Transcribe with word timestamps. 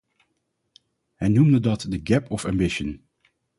Hij 1.15 1.27
noemde 1.27 1.59
dat 1.59 1.79
the 1.79 1.99
gap 2.03 2.31
of 2.31 2.45
ambition. 2.45 3.07